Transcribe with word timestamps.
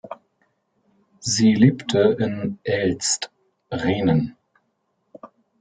Sie 1.19 1.53
lebte 1.53 2.17
in 2.19 2.57
Elst, 2.63 3.29
Rhenen. 3.71 4.35